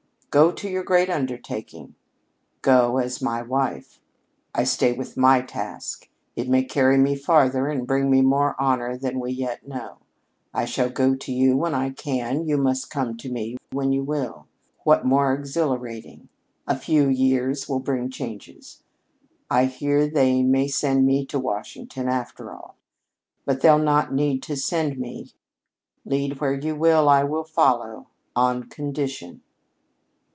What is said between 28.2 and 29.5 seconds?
on condition!"